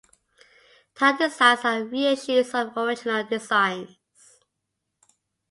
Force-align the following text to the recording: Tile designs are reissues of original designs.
Tile 0.95 1.15
designs 1.15 1.59
are 1.63 1.83
reissues 1.83 2.59
of 2.59 2.75
original 2.75 3.23
designs. 3.23 3.99